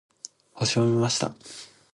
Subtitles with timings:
[0.55, 1.35] 星を見ました。